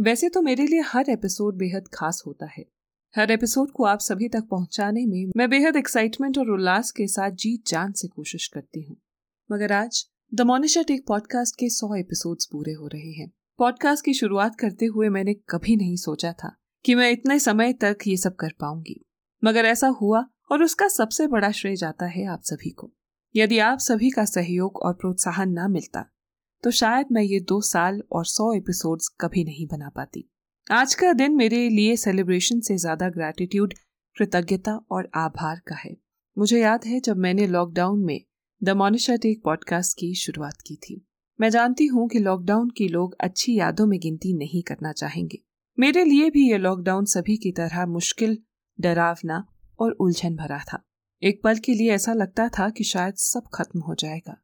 वैसे 0.00 0.28
तो 0.28 0.42
मेरे 0.42 0.66
लिए 0.66 0.80
हर 0.80 1.10
एपिसोड 1.10 1.56
बेहद 1.56 1.84
खास 1.94 2.22
होता 2.26 2.46
है। 2.46 2.64
हर 3.16 3.30
एपिसोड 3.30 3.70
को 3.70 3.84
आप 3.84 3.98
सभी 3.98 4.28
तक 4.28 4.44
पहुँचाने 4.50 5.06
में 5.06 5.32
मैं 5.36 5.50
बेहद 5.50 5.76
एक्साइटमेंट 5.76 6.38
और 6.38 6.50
उल्लास 6.50 6.90
के 6.90 7.06
साथ 7.06 7.30
जीत 7.30 7.66
जान 7.66 7.92
से 7.92 8.08
कोशिश 8.08 8.46
करती 8.46 8.82
हूँ। 8.82 8.96
मगर 9.52 9.72
आज 9.72 10.04
द 10.34 10.40
मोनिशा 10.40 10.82
टेक 10.82 11.06
पॉडकास्ट 11.08 11.54
के 11.54 11.68
सौ 11.68 11.94
एपिसोड्स 11.94 12.46
पूरे 12.46 12.72
हो 12.72 12.86
रहे 12.86 13.12
हैं। 13.12 13.30
पॉडकास्ट 13.58 14.04
की 14.04 14.14
शुरुआत 14.14 14.56
करते 14.56 14.86
हुए 14.86 15.08
मैंने 15.08 15.34
कभी 15.34 15.76
नहीं 15.76 15.96
सोचा 15.96 16.32
था 16.32 16.56
कि 16.84 16.94
मैं 16.94 17.10
इतने 17.10 17.38
समय 17.38 17.72
तक 17.72 17.98
ये 18.06 18.16
सब 18.16 18.36
कर 18.36 18.52
पाऊँगी। 18.60 19.04
मगर 19.44 19.64
ऐसा 19.64 19.88
हुआ 19.88 20.24
और 20.52 20.62
उसका 20.62 20.88
सबसे 20.88 21.26
बड़ा 21.26 21.50
श्रेय 21.50 21.76
जाता 21.76 22.06
है 22.06 22.26
आप 22.26 22.42
सभी 22.42 22.70
को। 22.70 22.92
यदि 23.36 23.58
आप 23.58 23.78
सभी 23.78 24.10
का 24.10 24.24
सहयोग 24.24 24.76
और 24.76 24.92
प्रोत्साहन 24.92 25.58
न 25.58 25.70
मिलता 25.70 26.04
तो 26.64 26.70
शायद 26.70 27.06
मैं 27.12 27.22
ये 27.22 27.38
दो 27.40 27.60
साल 27.60 28.02
और 28.12 28.24
सौ 28.26 28.52
एपिसोड्स 28.52 29.08
कभी 29.20 29.44
नहीं 29.44 29.66
बना 29.66 29.88
पाती। 29.88 30.24
आज 30.70 30.94
का 30.94 31.12
दिन 31.12 31.36
मेरे 31.36 31.68
लिए 31.68 31.96
सेलिब्रेशन 31.96 32.60
से 32.60 32.76
ज़्यादा 32.76 33.08
ग्रैटिट्यूड 33.08 33.74
कृतज्ञता 34.16 34.74
और 34.90 35.10
आभार 35.14 35.60
का 35.68 35.74
है। 35.74 35.96
मुझे 36.36 36.60
याद 36.60 36.84
है 36.84 36.98
जब 37.00 37.16
मैंने 37.16 37.46
लॉकडाउन 37.46 38.04
में 38.04 38.20
द 38.62 38.70
मोनिशा 38.70 39.16
टेक 39.16 39.42
पॉडकास्ट 39.44 39.96
की 39.98 40.14
शुरुआत 40.14 40.60
की 40.66 40.76
थी। 40.76 41.00
मैं 41.38 41.50
जानती 41.50 41.86
हूँ 41.86 42.08
कि 42.08 42.18
लॉकडाउन 42.18 42.70
की 42.70 42.88
लोग 42.88 43.16
अच्छी 43.20 43.58
यादों 43.58 43.86
में 43.86 43.98
गिनती 44.00 44.32
नहीं 44.32 44.62
करना 44.62 44.92
चाहेंगे। 44.92 45.38
मेरे 45.78 46.04
लिए 46.04 46.30
भी 46.30 46.48
ये 46.50 46.58
लॉकडाउन 46.58 47.04
सभी 47.04 47.36
की 47.36 47.52
तरह 47.52 47.86
मुश्किल, 47.86 48.38
डरावना 48.78 49.44
और 49.78 49.92
उलझन 49.92 50.36
भरा 50.36 50.58
था। 50.58 50.82
एक 51.22 51.40
पल 51.44 51.58
के 51.58 51.74
लिए 51.74 51.92
ऐसा 51.92 52.12
लगता 52.12 52.48
था 52.48 52.68
कि 52.70 52.84
शायद 52.84 53.14
सब 53.14 53.48
खत्म 53.54 53.80
हो 53.80 53.94
जाएगा। 53.94 54.36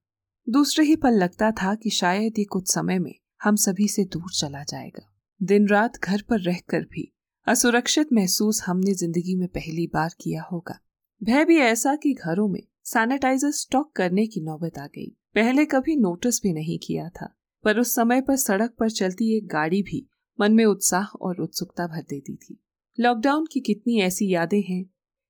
दूसरे 0.46 0.84
ही 0.84 0.96
पल 0.96 1.14
लगता 1.14 1.50
था 1.52 1.74
कि 1.74 1.90
शायद 1.90 2.38
ये 2.38 2.44
कुछ 2.44 2.72
समय 2.72 2.98
में 2.98 3.14
हम 3.42 3.56
सभी 3.56 3.88
से 3.88 4.04
दूर 4.04 4.32
चला 4.32 4.62
जाएगा। 4.62 5.08
दिन 5.40 5.68
रात 5.68 5.98
घर 6.04 6.22
पर 6.22 6.40
रहकर 6.40 6.84
भी 6.84 7.10
असुरक्षित 7.46 8.12
महसूस 8.12 8.62
हमने 8.62 8.94
ज़िंदगी 8.94 9.34
में 9.36 9.48
पहली 9.48 9.86
बार 9.86 10.10
किया 10.20 10.42
होगा। 10.42 10.78
भय 11.22 11.44
भी 11.44 11.56
ऐसा 11.58 11.94
कि 11.96 12.12
घरों 12.14 12.48
में 12.48 12.62
सैनिटाइजर 12.84 13.50
स्टॉक 13.50 13.92
करने 13.92 14.26
की 14.26 14.40
नौबत 14.40 14.78
आ 14.78 14.86
गई। 14.86 15.08
पहले 15.34 15.64
कभी 15.64 15.96
नोटिस 15.96 16.40
भी 16.42 16.52
नहीं 16.52 16.78
किया 16.78 17.08
था, 17.10 17.34
पर 17.64 17.78
उस 17.78 17.94
समय 17.94 18.20
पर 18.20 18.36
सड़क 18.36 18.74
पर 18.78 18.90
चलती 18.90 19.36
एक 19.36 19.46
गाड़ी 19.46 19.82
भी 19.82 20.06
मन 20.38 20.52
में 20.52 20.64
उत्साह 20.64 21.04
और 21.04 21.40
उत्सुकता 21.40 21.86
भर 21.86 22.02
देती 22.02 22.36
थी। 22.36 22.58
लॉकडाउन 22.98 23.46
की 23.52 23.60
कितनी 23.60 24.00
ऐसी 24.00 24.32
यादें 24.32 24.62
हैं 24.62 24.84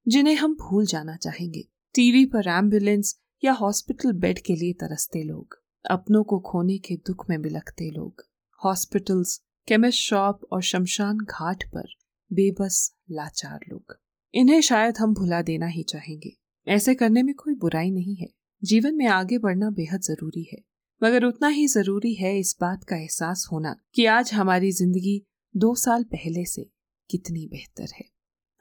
जिन्हें 0.06 0.34
हम 0.36 0.54
भूल 0.54 0.86
जाना 0.86 1.16
चाहेंगे। 1.16 1.68
टीवी 1.94 2.24
पर 2.26 2.48
एंबुलेंस 2.48 3.18
या 3.44 3.52
हॉस्पिटल 3.52 4.12
बेड 4.12 4.38
के 4.38 4.56
लिए 4.56 4.72
तरसते 4.72 5.22
लोग, 5.22 5.62
अपनों 5.90 6.24
को 6.24 6.38
खोने 6.38 6.78
के 6.78 6.96
दुख 6.96 7.30
में 7.30 7.42
बिलखते 7.42 7.90
लोग। 7.90 8.26
हॉस्पिटल्स, 8.64 9.42
केमिस्ट 9.66 10.00
शॉप 10.00 10.40
और 10.52 10.62
शमशान 10.62 11.18
घाट 11.18 11.64
पर 11.64 11.86
बेबस, 12.32 12.94
लाचार 13.10 13.60
लोग। 13.68 13.98
इन्हें 14.34 14.60
शायद 14.60 14.94
हम 14.98 15.14
भुला 15.14 15.42
देना 15.42 15.66
ही 15.66 15.82
चाहेंगे। 15.82 16.36
ऐसे 16.68 16.94
करने 16.94 17.22
में 17.22 17.34
कोई 17.34 17.54
बुराई 17.54 17.90
नहीं 17.90 18.16
है। 18.16 18.28
जीवन 18.64 18.94
में 18.94 19.06
आगे 19.06 19.38
बढ़ना 19.38 19.70
बेहद 19.70 20.00
ज़रूरी 20.00 20.48
है। 20.52 20.58
मगर 21.02 21.24
उतना 21.24 21.48
ही 21.48 21.66
ज़रूरी 21.66 22.14
है 22.14 22.38
इस 22.38 22.56
बात 22.60 22.84
का 22.84 22.96
एहसास 22.96 23.48
होना 23.52 23.76
कि 23.94 24.06
आज 24.06 24.32
हमारी 24.32 24.72
ज़िंदगी 24.72 25.26
दो 25.56 25.74
साल 25.74 26.04
पहले 26.04 26.44
से 26.44 26.70
कितनी 27.10 27.46
बेहतर 27.46 27.86
है। 27.96 28.04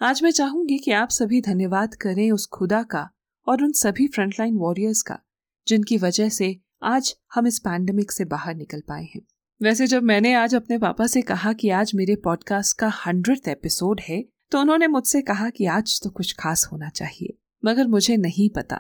आज 0.01 0.23
मैं 0.23 0.31
चाहूँगी 0.31 0.77
कि 0.77 0.91
आप 0.91 1.09
सभी 1.09 1.41
धन्यवाद 1.41 1.95
करें 1.95 2.31
उस 2.31 2.45
खुदा 2.45 2.83
का 2.83 3.09
और 3.47 3.63
उन 3.63 3.71
सभी 3.71 4.07
फ्रंटलाइन 4.07 4.55
वॉरियर्स 4.55 5.01
का, 5.01 5.19
जिनकी 5.67 5.97
वजह 5.97 6.29
से 6.29 6.55
आज 6.83 7.15
हम 7.33 7.47
इस 7.47 7.59
पैंडमिक 7.59 8.11
से 8.11 8.25
बाहर 8.25 8.55
निकल 8.55 8.81
पाए 8.87 9.03
हैं। 9.05 9.21
वैसे 9.61 9.87
जब 9.87 10.03
मैंने 10.03 10.33
आज 10.33 10.55
अपने 10.55 10.77
पापा 10.77 11.07
से 11.07 11.21
कहा 11.21 11.53
कि 11.53 11.69
आज 11.71 11.91
मेरे 11.95 12.15
पॉडकास्ट 12.15 12.77
का 12.77 12.87
हंड्रेड 13.05 13.47
एपिसोड 13.47 14.01
है 14.01 14.23
तो 14.51 14.59
उन्होंने 14.59 14.87
मुझसे 14.87 15.21
कहा 15.21 15.49
कि 15.49 15.65
आज 15.65 15.99
तो 16.03 16.09
कुछ 16.09 16.33
खास 16.33 16.67
होना 16.71 16.89
चाहिए। 16.89 17.37
मगर 17.63 17.87
मुझे 17.87 18.17
नहीं 18.17 18.49
पता 18.49 18.79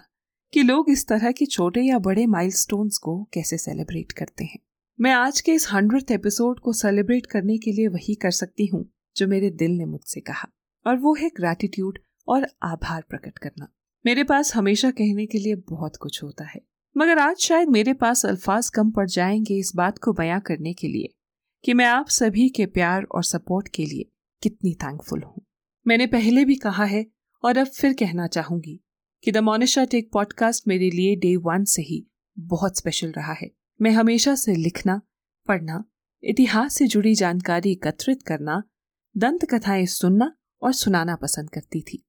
कि 0.53 0.63
लोग 0.63 0.89
इस 0.89 1.07
तरह 1.07 1.31
के 1.31 1.45
छोटे 1.45 1.81
या 1.81 1.99
बड़े 1.99 2.25
माइलस्टोन्स 2.25 2.97
को 2.97 3.23
कैसे 3.33 3.57
सेलिब्रेट 3.57 4.11
करते 4.11 4.43
हैं। 4.43 4.59
मैं 4.99 5.11
आज 5.11 5.39
के 5.41 5.51
इस 5.51 5.67
हंड्रेड 5.71 6.11
एपिसोड 6.11 6.59
को 6.59 6.73
सेलिब्रेट 6.73 7.25
करने 7.25 7.57
के 7.57 7.71
लिए 7.71 7.87
वही 7.87 8.15
कर 8.15 8.31
सकती 8.31 8.65
हूँ, 8.65 8.85
जो 9.15 9.27
मेरे 9.27 9.49
दिल 9.51 9.71
ने 9.71 9.85
मुझसे 9.85 10.19
कहा। 10.19 10.49
और 10.85 10.97
वो 10.97 11.13
है 11.15 11.29
ग्रैटिट्यूड 11.29 11.99
और 12.27 12.47
आभार 12.63 13.03
प्रकट 13.09 13.37
करना। 13.37 13.67
मेरे 14.05 14.23
पास 14.23 14.55
हमेशा 14.55 14.91
कहने 14.91 15.25
के 15.25 15.37
लिए 15.37 15.55
बहुत 15.55 15.95
कुछ 15.95 16.23
होता 16.23 16.45
है। 16.45 16.61
मगर 16.97 17.19
आज 17.19 17.37
शायद 17.37 17.69
मेरे 17.69 17.93
पास 17.93 18.25
अल्फाज 18.25 18.69
कम 18.69 18.91
पड़ 18.91 19.07
जाएँगे 19.07 19.59
इस 19.59 19.71
बात 19.75 19.97
को 19.97 20.13
बयां 20.13 20.39
करने 20.39 20.73
के 20.73 20.87
लिए 20.87 21.13
कि 21.65 21.73
मैं 21.73 21.85
आप 21.85 22.07
सभी 22.07 22.49
के 22.49 22.65
प्यार 22.65 23.03
और 23.03 23.23
सपोर्ट 23.23 23.67
के 23.67 23.85
लिए 23.85 24.11
कितनी 24.43 24.73
थैंकफुल 24.73 25.23
हूँ। 25.23 25.45
मैंने 25.87 26.07
पहले 26.07 26.45
भी 26.45 26.55
कहा 26.55 26.85
है 26.85 27.05
और 27.43 27.57
अब 27.57 27.67
फिर 27.67 27.93
कहना 27.93 28.27
चाहूँगी 28.27 28.79
कि 29.23 29.31
द 29.31 29.37
मोनिशा 29.37 29.85
टेक 29.85 30.09
पॉडकास्ट 30.13 30.67
मेरे 30.67 30.89
लिए 30.89 31.15
डे 31.15 31.35
वन 31.35 31.63
से 31.63 31.81
ही 31.81 32.07
बहुत 32.39 32.77
स्पेशल 32.77 33.11
रहा 33.11 33.33
है। 33.33 33.51
मैं 33.81 33.91
हमेशा 33.91 34.35
से 34.35 34.55
लिखना, 34.55 35.01
पढ़ना, 35.47 35.83
इतिहास 36.23 36.75
से 36.75 36.87
जुड़ी 36.87 37.15
जानकारी 37.15 37.71
एकत्रित 37.71 38.21
करना 38.21 38.63
दंत 39.17 39.45
कथाएँ 39.45 39.85
सुनना 39.85 40.35
और 40.61 40.73
सुनाना 40.73 41.15
पसंद 41.15 41.49
करती 41.49 41.81
थी। 41.81 42.05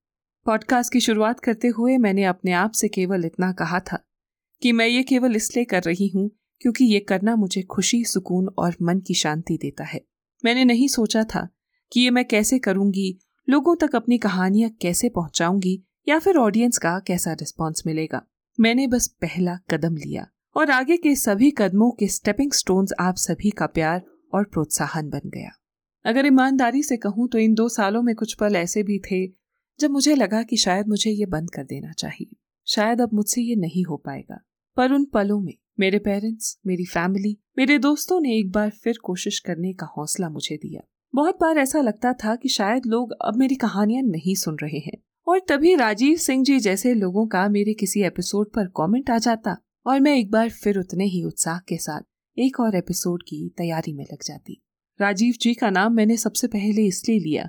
पॉडकास्ट 0.47 0.93
की 0.93 1.01
शुरुआत 1.01 1.39
करते 1.41 1.69
हुए 1.69 1.97
मैंने 1.99 2.25
अपने 2.25 2.53
आप 2.53 2.73
से 2.73 2.89
केवल 2.89 3.25
इतना 3.25 3.53
कहा 3.53 3.79
था 3.81 3.99
कि 4.63 4.73
मैं 4.73 4.87
ये 4.87 5.03
केवल 5.03 5.37
इसलिए 5.37 5.65
कर 5.65 5.83
रही 5.83 6.09
हूँ 6.09 6.31
क्योंकि 6.61 6.85
ये 6.85 6.99
करना 7.01 7.37
मुझे 7.37 7.63
खुशी, 7.63 8.05
सुकून 8.05 8.49
और 8.59 8.75
मन 8.83 8.99
की 9.01 9.15
शांति 9.15 9.59
देता 9.63 9.85
है। 9.85 10.01
मैंने 10.45 10.65
नहीं 10.65 10.89
सोचा 10.89 11.23
था 11.25 11.49
कि 11.93 12.01
ये 12.01 12.11
मैं 12.11 12.25
कैसे 12.25 12.59
करूँगी, 12.59 13.19
लोगों 13.49 13.77
तक 13.77 13.97
अपनी 13.97 14.19
कहानियाँ 14.19 14.71
कैसे 14.71 15.09
पहुंचाऊँगी 15.09 15.83
या 16.09 16.19
फिर 16.19 16.37
ऑडियंस 16.37 16.79
का 16.79 16.99
कैसा 16.99 17.33
रिस्पॉन्स 17.33 17.83
मिलेगा। 17.87 18.23
मैंने 18.59 18.87
बस 18.87 19.07
पहला 19.21 19.59
कदम 19.71 19.97
लिया 19.97 20.27
और 20.57 20.71
आगे 20.71 20.97
के 20.97 21.15
सभी 21.17 21.51
कदमों 21.51 21.91
के 21.91 22.07
स्टेपिंग 22.07 22.53
स्टोन्स 22.53 22.93
आप 23.01 23.15
सभी 23.17 23.51
का 23.51 23.67
प्यार 23.67 24.03
और 24.35 24.45
प्रोत्साहन 24.45 25.09
बन 25.09 25.31
गया। 25.31 25.51
अगर 26.05 26.27
ईमानदारी 26.27 26.83
से 26.83 26.97
कहूँ 26.97 27.29
तो 27.29 27.39
इन 27.39 27.55
दो 27.55 27.69
सालों 27.69 28.03
में 28.03 28.15
कुछ 28.15 28.35
पल 28.35 28.57
ऐसे 28.57 28.83
भी 28.83 28.99
थे 29.11 29.44
जब 29.81 29.91
मुझे 29.91 30.15
लगा 30.15 30.43
कि 30.43 30.57
शायद 30.57 30.89
मुझे 30.89 31.11
ये 31.11 31.27
बंद 31.27 31.51
कर 31.51 31.65
देना 31.65 31.93
चाहिए, 31.93 32.37
शायद 32.67 33.01
अब 33.01 33.11
मुझसे 33.15 33.43
ये 33.43 33.57
नहीं 33.57 33.85
हो 33.85 33.97
पाएगा। 33.97 34.41
पर 34.77 34.93
उन 34.93 35.05
पलों 35.05 35.41
में, 35.41 35.55
मेरे 35.81 35.99
पेरेंट्स 35.99 36.59
मेरी 36.67 36.85
फैमिली 36.85 37.37
मेरे 37.59 37.79
दोस्तों 37.79 38.21
ने 38.21 38.37
एक 38.39 38.51
बार 38.51 38.71
फिर 38.71 38.99
कोशिश 39.05 39.39
करने 39.39 39.73
का 39.73 39.87
हौसला 39.87 40.29
मुझे 40.29 40.57
दिया। 40.57 40.81
बहुत 41.15 41.39
बार 41.41 41.59
ऐसा 41.59 41.81
लगता 41.81 42.13
था 42.13 42.37
कि 42.37 42.49
शायद 42.49 42.87
लोग 42.87 43.13
अब 43.25 43.37
मेरी 43.37 43.55
कहानियाँ 43.55 44.03
नहीं 44.03 44.35
सुन 44.35 44.57
रहे 44.63 44.79
हैं। 44.79 45.03
और 45.27 45.41
तभी 45.49 45.75
राजीव 45.75 46.17
सिंह 46.17 46.45
जी 46.45 46.59
जैसे 46.61 46.95
लोगों 46.95 47.27
का 47.27 47.49
मेरे 47.49 47.75
किसी 47.75 48.03
एपिसोड 48.03 48.51
पर 48.51 48.67
कमेंट 48.77 49.11
आ 49.11 49.19
जाता 49.19 49.57
और 49.87 50.01
मैं 50.01 50.17
एक 50.17 50.31
बार 50.31 50.51
फिर 50.51 50.79
उतने 50.79 51.05
ही 51.05 51.23
उत्साह 51.25 51.59
के 51.59 51.79
साथ 51.79 52.03
एक 52.39 52.61
और 52.61 52.77
एपिसोड 52.77 53.23
की 53.23 53.49
तैयारी 53.59 53.93
में 53.93 54.05
लग 54.05 54.23
जाती। 54.25 54.61
राजीव 55.01 55.35
जी 55.41 55.55
का 55.55 55.71
नाम 55.71 55.93
मैंने 55.93 56.17
सबसे 56.17 56.47
पहले 56.47 56.87
इसलिए 56.87 57.19
लिया 57.19 57.49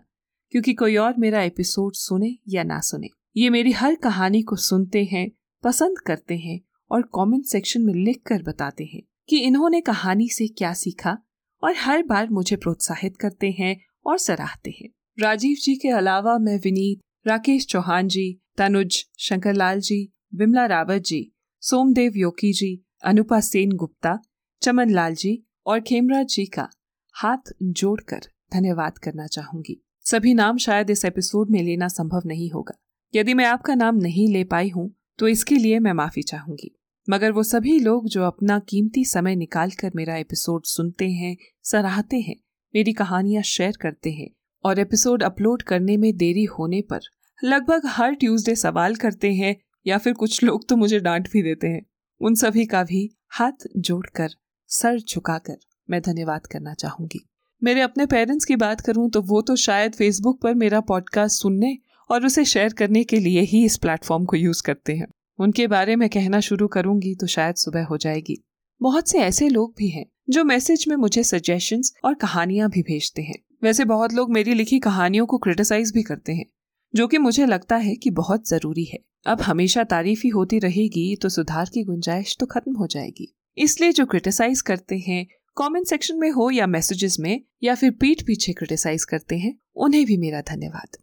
क्योंकि 0.56 0.74
कोई 0.74 0.96
और 0.96 1.14
मेरा 1.18 1.42
एपिसोड 1.42 1.94
सुने 1.94 2.38
या 2.50 2.64
ना 2.64 2.80
सुने। 2.80 3.08
ये 3.38 3.50
मेरी 3.50 3.72
हर 3.72 3.96
कहानी 3.96 4.42
को 4.42 4.56
सुनते 4.56 5.04
हैं, 5.04 5.32
पसंद 5.64 6.00
करते 6.00 6.38
हैं 6.38 6.60
और 6.92 7.02
कमेंट 7.02 7.46
सेक्शन 7.46 7.82
में 7.82 7.94
लिख 7.94 8.22
कर 8.28 8.44
बताते 8.44 8.84
हैं 8.84 9.02
कि 9.30 9.38
इन्होंने 9.38 9.82
कहानी 9.82 10.30
से 10.30 10.48
क्या 10.48 10.74
सीखा 10.74 11.18
और 11.64 11.74
हर 11.78 12.04
बार 12.04 12.30
मुझे 12.30 12.56
प्रोत्साहित 12.56 13.18
करते 13.18 13.52
हैं 13.52 13.78
और 14.06 14.18
सराहते 14.18 14.72
हैं। 14.82 14.90
राजीव 15.20 15.58
जी 15.64 15.76
के 15.76 15.90
अलावा 15.90 16.38
मैं 16.38 16.60
विनीत, 16.60 17.00
राकेश 17.28 17.66
चौहान 17.66 18.08
जी, 18.08 18.42
तनुज 18.58 19.06
शंकरलाल 19.20 19.80
जी, 19.80 20.14
विमला 20.36 20.66
रावत 20.66 21.02
जी, 21.02 21.32
सोमदेव 21.62 22.14
योकी 22.16 22.54
जी, 22.54 22.86
अनुपा 23.04 23.40
सेन 23.40 23.72
गुप्ता 23.72 24.20
चमन 24.62 24.90
लाल 24.90 25.16
जी 25.16 25.44
और 25.66 25.80
खेमराज 25.80 26.28
जी 26.28 26.46
का 26.46 26.70
हाथ 27.14 27.54
जोड़कर 27.64 28.22
धन्यवाद 28.54 28.98
करना 28.98 29.28
चाहूँगी। 29.28 29.82
सभी 30.06 30.34
नाम 30.34 30.58
शायद 30.58 30.90
इस 30.90 31.04
एपिसोड 31.06 31.50
में 31.52 31.62
लेना 31.64 31.88
संभव 31.88 32.24
नहीं 32.26 32.50
होगा। 32.52 32.74
यदि 33.14 33.34
मैं 33.34 33.46
आपका 33.46 33.76
नाम 33.76 33.96
नहीं 33.96 34.28
ले 34.28 34.44
पाई 34.44 34.70
हूँ 34.70 34.90
तो 35.20 35.28
इसके 35.28 35.56
लिए 35.56 35.80
मैं 35.80 35.94
माफ़ी 35.94 36.22
चाहूँगी। 36.22 36.70
मगर 37.08 37.32
वो 37.32 37.44
सभी 37.44 37.80
लोग 37.80 38.08
जो 38.08 38.24
अपना 38.24 38.60
कीमती 38.60 39.06
समय 39.06 39.36
निकाल 39.36 39.72
कर 39.72 39.92
मेरा 39.96 40.16
एपिसोड 40.18 40.66
सुनते 40.66 41.10
हैं, 41.10 41.36
सराहते 41.64 42.20
हैं, 42.20 42.36
मेरी 42.74 42.94
कहानियाँ 42.94 43.44
शेयर 43.44 43.78
करते 43.82 44.12
हैं 44.12 44.30
और 44.64 44.80
एपिसोड 44.80 45.24
अपलोड 45.24 45.64
करने 45.64 45.98
में 45.98 46.16
देरी 46.18 46.44
होने 46.50 46.82
पर 46.82 47.10
लगभग 47.40 47.82
हर 47.88 48.14
ट्यूसडे 48.14 48.56
सवाल 48.56 48.96
करते 48.96 49.34
हैं 49.34 49.56
या 49.86 49.98
फिर 49.98 50.14
कुछ 50.14 50.44
लोग 50.44 50.68
तो 50.70 50.76
मुझे 50.76 51.00
डांट 51.00 51.32
भी 51.32 51.44
देते 51.44 51.68
हैं। 51.68 51.86
उन 52.22 52.36
सभी 52.36 52.66
का 52.66 52.84
भी 52.84 53.10
हाथ 53.30 53.68
जोड़कर 53.78 54.36
सर 54.70 55.00
झुकाकर 55.00 55.58
मैं 55.90 56.02
धन्यवाद 56.02 56.48
करना 56.48 56.74
चाहूँगी। 56.74 57.28
मेरे 57.66 57.82
अपने 57.82 58.06
पेरेंट्स 58.06 58.46
की 58.46 58.56
बात 58.56 58.82
करूँ 58.82 59.10
तो 59.10 59.22
वो 59.22 59.42
तो 59.42 59.56
शायद 59.56 59.94
फेसबुक 59.94 60.40
पर 60.42 60.54
मेरा 60.54 60.80
पॉडकास्ट 60.80 61.42
सुनने 61.42 61.78
और 62.10 62.26
उसे 62.26 62.44
शेयर 62.46 62.74
करने 62.74 63.04
के 63.04 63.20
लिए 63.20 63.42
ही 63.42 63.64
इस 63.66 63.78
प्लेटफॉर्म 63.78 64.26
को 64.26 64.38
यूज़ 64.38 64.62
करते 64.64 64.96
हैं। 64.96 65.08
उनके 65.40 65.66
बारे 65.68 65.96
में 65.96 66.08
कहना 66.10 66.40
शुरू 66.40 66.68
करूँगी 66.68 67.14
तो 67.16 67.28
शायद 67.28 67.56
सुबह 67.56 67.86
हो 67.86 67.98
जाएगी। 67.98 68.38
बहुत 68.82 69.10
से 69.10 69.20
ऐसे 69.20 69.48
लोग 69.50 69.74
भी 69.78 69.88
हैं 69.88 70.06
जो 70.30 70.44
मैसेज 70.44 70.86
में 70.88 70.96
मुझे 70.96 71.24
सजेशंस 71.24 71.94
और 72.06 72.14
कहानियाँ 72.14 72.70
भी 72.70 72.82
भेजते 72.82 73.22
हैं। 73.22 73.36
वैसे 73.64 73.86
बहुत 73.86 74.14
लोग 74.14 74.32
मेरी 74.32 74.54
लिखी 74.54 74.80
कहानियों 74.80 75.26
को 75.26 75.38
क्रिटिसाइज 75.38 75.92
भी 75.94 76.04
करते 76.04 76.34
हैं, 76.34 76.46
जो 76.94 77.08
कि 77.08 77.18
मुझे 77.18 77.46
लगता 77.46 77.76
है 77.78 77.96
कि 77.96 78.10
बहुत 78.12 78.50
ज़रूरी 78.50 78.84
है। 78.84 79.00
अब 79.28 79.42
हमेशा 79.42 79.84
तारीफ़ 79.86 80.22
ही 80.24 80.30
होती 80.30 80.60
रहेगी 80.60 81.16
तो 81.16 81.30
सुधार 81.30 81.70
की 81.74 81.84
गुंजाइश 81.84 82.36
तो 82.40 82.46
खत्म 82.46 82.76
हो 82.76 82.88
जाएगी। 82.88 83.34
इसलिए 83.58 83.92
जो 83.92 84.06
क्रिटिसाइज 84.06 84.62
करते 84.62 84.98
हैं 84.98 85.26
कमेंट 85.58 85.88
सेक्शन 85.88 86.18
में 86.18 86.32
हो 86.32 86.50
या 86.50 86.68
मैसेजेस 86.68 87.20
में, 87.20 87.42
या 87.64 87.76
फिर 87.76 87.92
पीठ 87.92 88.24
पीछे 88.24 88.54
क्रिटिसाइज 88.54 89.06
करते 89.06 89.38
हैं, 89.38 89.60
उन्हें 89.76 90.06
भी 90.06 90.18
मेरा 90.18 90.42
धन्यवाद। 90.42 90.98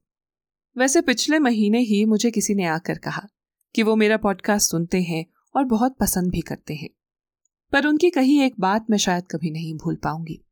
वैसे 0.78 1.00
पिछले 1.00 1.38
महीने 1.38 1.78
ही 1.78 2.04
मुझे 2.04 2.30
किसी 2.30 2.54
ने 2.54 2.64
आकर 2.64 2.98
कहा 2.98 3.28
कि 3.74 3.82
वो 3.82 3.96
मेरा 3.96 4.16
पॉडकास्ट 4.16 4.70
सुनते 4.70 5.02
हैं 5.02 5.26
और 5.56 5.64
बहुत 5.64 5.96
पसंद 5.96 6.30
भी 6.30 6.40
करते 6.40 6.74
हैं। 6.74 6.88
पर 7.72 7.86
उनकी 7.86 8.10
कही 8.10 8.40
एक 8.40 8.54
बात 8.60 8.86
मैं 8.90 8.98
शायद 8.98 9.24
कभी 9.30 9.50
नहीं 9.50 9.74
भूल 9.74 9.96
पाऊँगी। 9.96 10.44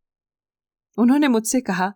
उन्होंने 0.98 1.28
मुझसे 1.28 1.60
कहा 1.60 1.94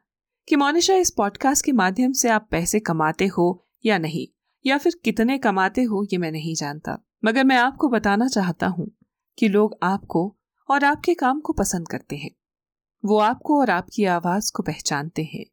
कि 0.49 0.57
मोनिशा 0.57 0.95
इस 0.95 1.11
पॉडकास्ट 1.11 1.65
के 1.65 1.73
माध्यम 1.73 2.13
से 2.13 2.29
आप 2.29 2.49
पैसे 2.51 2.81
कमाते 2.81 3.27
हो 3.27 3.67
या 3.87 3.99
नहीं? 3.99 4.29
या 4.67 4.79
फिर 4.79 5.01
कितने 5.05 5.39
कमाते 5.39 5.83
हो 5.83 6.05
ये 6.05 6.19
मैं 6.19 6.33
नहीं 6.33 6.55
जानता। 6.55 6.99
मगर 7.25 7.45
मैं 7.45 7.57
आपको 7.57 7.89
बताना 7.89 8.29
चाहता 8.29 8.67
हूँ 8.67 8.97
कि 9.39 9.49
लोग 9.49 9.79
आपको 9.83 10.37
और 10.69 10.85
आपके 10.85 11.15
काम 11.15 11.41
को 11.41 11.53
पसंद 11.53 11.89
करते 11.89 12.17
हैं। 12.17 12.31
वो 13.05 13.19
आपको 13.19 13.59
और 13.61 13.71
आपकी 13.71 14.05
आवाज़ 14.05 14.51
को 14.53 14.63
पहचानते 14.63 15.23
हैं। 15.25 15.45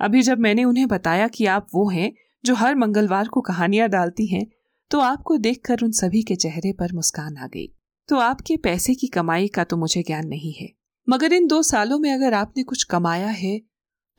अभी 0.00 0.22
जब 0.22 0.38
मैंने 0.38 0.64
उन्हें 0.64 0.86
बताया 0.88 1.28
कि 1.28 1.46
आप 1.46 1.66
वो 1.74 1.88
हैं 1.88 2.12
जो 2.44 2.54
हर 2.54 2.74
मंगलवार 2.74 3.28
को 3.28 3.40
कहानियाँ 3.40 3.88
डालती 3.88 4.26
हैं 4.26 4.46
तो 4.90 5.00
आपको 5.00 5.36
देखकर 5.36 5.82
उन 5.82 5.90
सभी 5.92 6.22
के 6.22 6.36
चेहरे 6.36 6.72
पर 6.72 6.92
मुस्कान 6.92 7.36
आ 7.36 7.46
गई। 7.46 7.66
तो 8.08 8.16
आपके 8.16 8.56
पैसे 8.56 8.94
की 8.94 9.06
कमाई 9.06 9.48
का 9.48 9.64
तो 9.64 9.76
मुझे 9.76 10.02
ज्ञान 10.02 10.26
नहीं 10.26 10.52
है, 10.52 10.68
मगर 11.08 11.32
इन 11.32 11.46
दो 11.46 11.62
सालों 11.62 11.98
में 11.98 12.12
अगर 12.12 12.34
आपने 12.34 12.62
कुछ 12.62 12.82
कमाया 12.84 13.28
है 13.28 13.60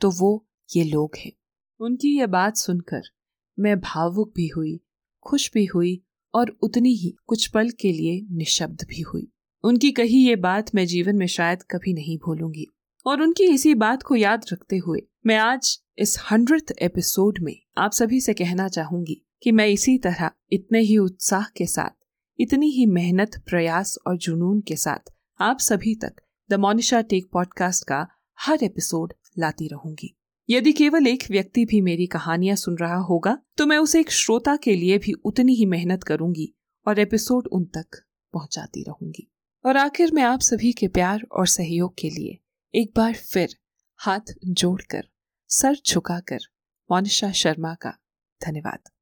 तो 0.00 0.10
वो 0.10 0.46
ये 0.68 0.84
लोग 0.84 1.16
हैं। 1.18 1.32
उनकी 1.80 2.16
ये 2.18 2.26
बात 2.26 2.56
सुनकर 2.56 3.02
मैं 3.58 3.78
भावुक 3.80 4.32
भी 4.36 4.48
हुई, 4.48 4.80
खुश 5.26 5.50
भी 5.54 5.64
हुई 5.66 6.00
और 6.34 6.56
उतनी 6.62 6.94
ही 6.94 7.14
कुछ 7.26 7.46
पल 7.46 7.70
के 7.70 7.92
लिए 7.92 8.20
निशब्द 8.30 8.86
भी 8.88 9.00
हुई। 9.02 9.31
उनकी 9.64 9.90
कही 9.92 10.26
ये 10.28 10.36
बात 10.36 10.74
मैं 10.74 10.86
जीवन 10.86 11.16
में 11.16 11.26
शायद 11.26 11.62
कभी 11.62 11.92
नहीं 11.92 12.18
भूलूँगी। 12.18 12.66
और 13.06 13.22
उनकी 13.22 13.44
इसी 13.44 13.74
बात 13.74 14.02
को 14.02 14.16
याद 14.16 14.44
रखते 14.52 14.76
हुए 14.76 15.00
मैं 15.26 15.36
आज 15.36 15.80
इस 15.98 16.18
हंड्रेड 16.30 16.72
एपिसोड 16.82 17.38
में 17.40 17.54
आप 17.78 17.92
सभी 17.92 18.20
से 18.20 18.34
कहना 18.34 18.68
चाहूँगी 18.68 19.26
कि 19.42 19.52
मैं 19.52 19.66
इसी 19.66 19.98
तरह 19.98 20.30
इतने 20.52 20.80
ही 20.80 20.98
उत्साह 20.98 21.44
के 21.56 21.66
साथ, 21.66 21.90
इतनी 22.40 22.70
ही 22.70 22.86
मेहनत, 22.86 23.42
प्रयास 23.46 23.98
और 24.06 24.16
जुनून 24.16 24.60
के 24.60 24.76
साथ 24.76 25.12
आप 25.40 25.58
सभी 25.58 25.94
तक 25.94 26.20
द 26.50 26.54
मोनिशा 26.54 27.00
टेक 27.00 27.28
पॉडकास्ट 27.32 27.84
का 27.84 28.06
हर 28.40 28.64
एपिसोड 28.64 29.12
लाती 29.38 29.68
रहूँगी। 29.68 30.16
यदि 30.50 30.72
केवल 30.72 31.06
एक 31.06 31.22
व्यक्ति 31.30 31.64
भी 31.64 31.80
मेरी 31.80 32.06
कहानियाँ 32.06 32.56
सुन 32.56 32.76
रहा 32.76 32.96
होगा 32.96 33.38
तो 33.56 33.66
मैं 33.66 33.78
उसे 33.78 34.00
एक 34.00 34.10
श्रोता 34.10 34.56
के 34.56 34.74
लिए 34.74 34.98
भी 34.98 35.12
उतनी 35.12 35.54
ही 35.54 35.66
मेहनत 35.66 36.02
करूँगी 36.02 36.54
और 36.86 36.98
एपिसोड 36.98 37.46
उन 37.46 37.64
तक 37.64 38.02
पहुंचाती 38.34 38.82
रहूँगी। 38.82 39.31
और 39.64 39.76
आखिर 39.76 40.12
में 40.12 40.22
आप 40.22 40.40
सभी 40.40 40.72
के 40.72 40.88
प्यार 40.88 41.22
और 41.32 41.46
सहयोग 41.46 41.94
के 41.98 42.10
लिए 42.10 42.38
एक 42.74 42.92
बार 42.96 43.14
फिर 43.14 43.56
हाथ 43.96 44.34
जोड़कर, 44.44 45.08
सर 45.48 45.76
झुकाकर 45.86 46.40
मोनिशा 46.90 47.32
शर्मा 47.32 47.74
का 47.74 47.98
धन्यवाद। 48.46 48.92